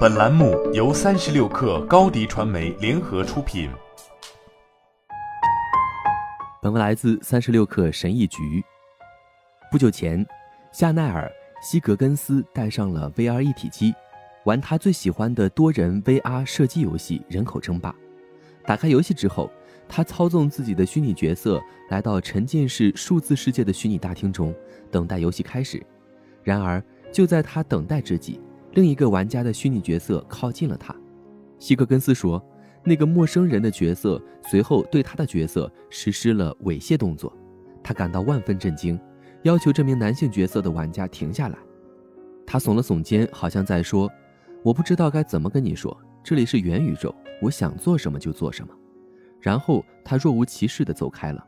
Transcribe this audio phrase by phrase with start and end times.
[0.00, 3.70] 本栏目由三十六氪高低传媒联合出品。
[6.60, 8.62] 本文来自三十六氪神译局。
[9.70, 10.26] 不久前，
[10.70, 11.26] 夏奈尔·
[11.66, 13.94] 西格根斯带上了 VR 一体机，
[14.44, 17.90] 玩他最喜欢的多人 VR 射击游戏《人口争霸》。
[18.66, 19.50] 打开游戏之后，
[19.88, 21.58] 他操纵自己的虚拟角色
[21.88, 24.54] 来到沉浸式数字世界的虚拟大厅中，
[24.90, 25.82] 等待游戏开始。
[26.42, 28.40] 然而，就在他等待之际，
[28.72, 30.94] 另一个玩家的虚拟角色靠近了他。
[31.58, 32.42] 希格根斯说
[32.84, 37.36] ：“那个陌生人的角色随后对他的角色实施了猥亵动作。”
[37.82, 38.98] 他感到万分震惊，
[39.42, 41.58] 要求这名男性角色的玩家停下来。
[42.46, 44.10] 他耸了耸肩，好像在说
[44.62, 48.74] ：“我不知道该怎么跟你说，这里是元宇宙，我想做什么就做什么。”
[49.40, 51.44] 然后他若无其事地走开了。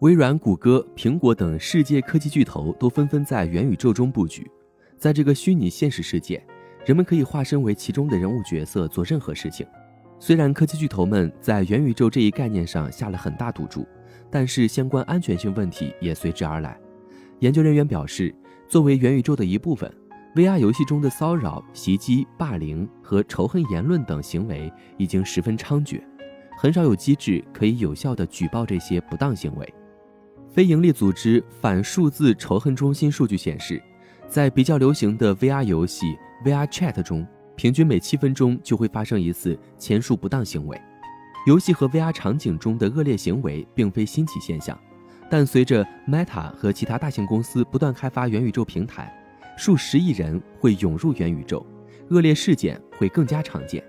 [0.00, 4.50] 微软、谷歌、苹果等世界科技巨头都纷纷在元宇宙中布局。
[4.96, 6.42] 在这个虚拟现实世界，
[6.88, 9.66] 人们可以化身为其中的人物角色做任何事情。
[10.18, 13.86] 虽然科技巨头们在元宇宙这一概念上下了很大赌注，
[14.30, 16.80] 但是相关安全性问题也随之而来。
[17.40, 18.34] 研究人员表示，
[18.70, 19.94] 作为元宇宙的一部分
[20.34, 26.00] ，VR 游戏中的骚扰、袭击、霸凌和仇恨言论等行为已经十分猖獗，
[26.56, 29.74] 很少有机制可以有效地举报这些不当行为。
[30.48, 33.78] 非营利组织反数字仇恨中心数据显示，
[34.28, 37.26] 在比较流行的 VR 游戏 VR Chat 中，
[37.56, 40.78] 平均每七分钟就会发生一次前述不当行为。
[41.46, 44.78] 游戏和 VR 场景中的恶劣行为并非新奇现象，
[45.30, 49.10] 但随着 Meta 和其他大型公司不断开发元宇宙平台，
[49.56, 51.64] 数十亿人会涌入元宇宙，
[52.10, 53.82] 恶劣事件会更加常见。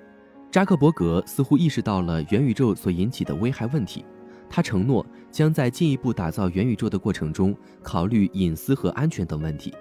[0.49, 4.05] 扎克伯格似乎意识到了元宇宙所引起的危害问题。
[4.49, 9.71] 他承诺将在进一步打造元宇宙的过程中考虑隐私和安全等问题。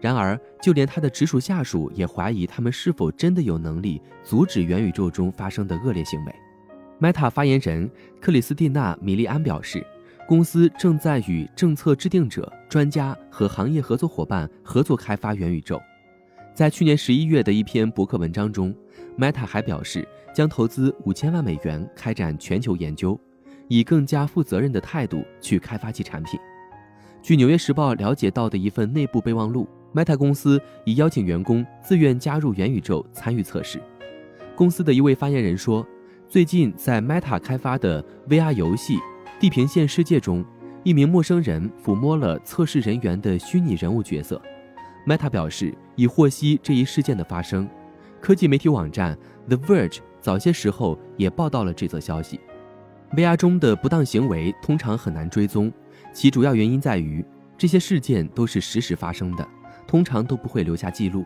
[0.00, 6.34] 然而，就连他的直属下属也怀疑他们是否真的有能力阻止元宇宙中发生的恶劣行为。
[7.00, 9.84] Meta 发言人克里斯蒂娜·米利安表示，
[10.28, 15.80] 公司正在与政策制定者、专家和行业合作伙伴合作开发元宇宙。
[16.54, 18.74] 在去年十一月的一篇博客文章中
[19.18, 23.18] ，Meta 还表示将投资五千万美元开展全球研究。
[23.68, 26.38] 以更加负责任的态度去开发其产品。
[27.20, 33.80] 据《纽约时报》了解到的一份内部备忘录，Meta 公司已邀请员工自愿加入元宇宙参与测试。
[34.54, 35.86] 公司的一位发言人说
[36.28, 38.96] ：“最近在 Meta 开发的 VR 游戏
[39.40, 40.44] 《地平线：世界》中，
[40.84, 44.38] 一名陌生人抚摸了测试人员的虚拟人物角色。
[45.06, 47.66] ”Meta 表示已获悉这一事件的发生。
[48.20, 49.16] 科技媒体网站
[49.48, 52.38] The Verge 早些时候也报道了这则消息。
[53.12, 55.72] VR 中的不当行为通常很难追踪，
[56.12, 57.24] 其主要原因在于
[57.56, 59.48] 这些事件都是实时发生的，
[59.86, 61.24] 通常都不会留下记录。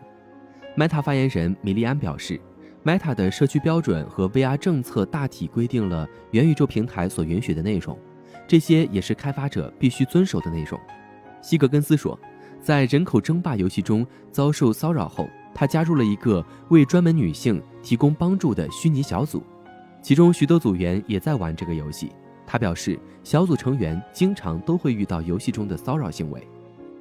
[0.77, 2.39] Meta 发言人米利安表示
[2.83, 7.97] ，Meta 的社区标准和 VR 政策大体规定了元宇宙平台所允许的内容，
[8.47, 10.79] 这些也是开发者必须遵守的内容。
[11.41, 12.17] 西格根斯说，
[12.61, 19.43] 在人口争霸游戏中遭受骚扰后，他加入了一个为专门女性提供帮助的虚拟小组。
[20.01, 22.11] 其中许多组员也在玩这个游戏。
[22.47, 26.47] 他表示，小组成员经常都会遇到游戏中的骚扰行为。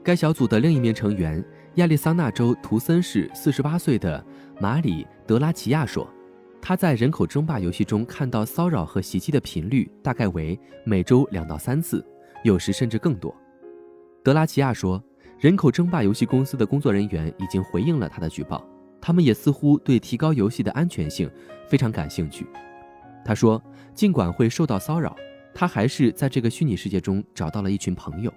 [0.03, 1.45] 该小组的另一名成员，
[1.75, 4.25] 亚利桑那州图森市48岁的
[4.59, 6.09] 马里德拉齐亚说
[6.61, 12.05] ：“他在人口争霸游戏中看到骚扰和袭击的频率大概为每周两到三次，
[12.45, 13.35] 有时甚至更多。”
[14.25, 15.03] 德拉齐亚说
[15.39, 18.67] ：“人口争霸游戏公司的工作人员已经回应了他的举报，
[19.03, 21.31] 他们也似乎对提高游戏的安全性
[21.69, 22.47] 非常感兴趣。”
[23.23, 23.63] 他说
[23.95, 25.15] ：“尽管会受到骚扰，
[25.53, 28.33] 他还是在这个虚拟世界中找到了一群朋友，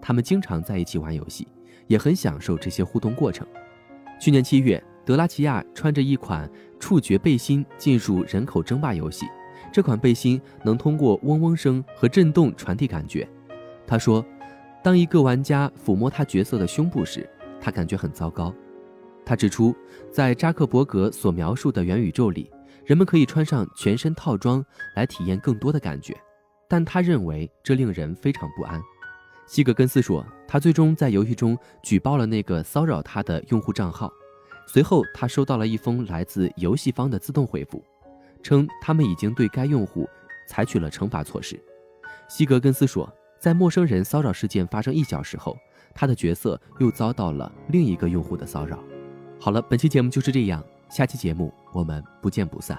[0.00, 1.46] 他们经常在一起玩游戏，
[1.86, 3.46] 也很享受这些互动过程。”
[4.20, 9.26] 去年七月，德拉齐亚穿着一款触觉背心进入人口争霸游戏，
[9.72, 13.28] 这款背心能通过嗡嗡声和震动传递感觉。
[13.86, 14.24] 他说
[14.82, 17.28] ：“当一个玩家抚摸他角色的胸部时，
[17.60, 18.54] 他感觉很糟糕。”
[19.24, 19.74] 他指出，
[20.10, 22.50] 在扎克伯格所描述的元宇宙里。
[22.84, 24.64] 人们可以穿上全身套装
[24.96, 26.16] 来体验更多的感觉，
[26.66, 28.80] 但他认为这令人非常不安。
[29.48, 34.12] 希格根斯说，他最终在游戏中举报了那个骚扰他的用户账号。
[34.66, 37.82] 随后，他收到了一封来自游戏方的自动回复，
[38.42, 40.06] 称他们已经对该用户
[40.46, 41.58] 采取了惩罚措施。
[42.28, 43.10] 希格根斯说，
[43.40, 45.56] 在陌生人骚扰事件发生一小时后，
[45.94, 48.78] 他的角色又遭到了另一个用户的骚扰。
[49.40, 50.62] 好了，本期节目就是这样。
[50.90, 52.78] 下期节目我们不见不散。